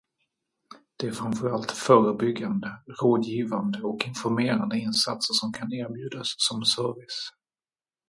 Det 0.97 1.07
är 1.07 1.11
framför 1.11 1.49
allt 1.49 1.71
förebyggande, 1.71 2.81
rådgivande 3.01 3.81
och 3.81 4.05
informerande 4.07 4.77
insatser 4.79 5.33
som 5.33 5.53
kan 5.53 5.73
erbjudas 5.73 6.33
som 6.37 6.65
service. 6.65 7.29